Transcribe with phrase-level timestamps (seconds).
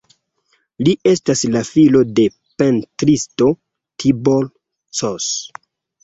[0.85, 2.23] Li estas la filo de
[2.61, 3.49] pentristo
[4.05, 4.47] Tibor
[5.01, 5.29] Cs.